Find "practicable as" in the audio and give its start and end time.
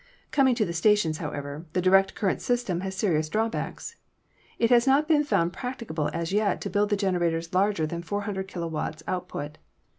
5.53-6.33